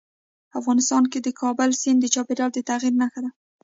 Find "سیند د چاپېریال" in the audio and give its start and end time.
1.81-2.49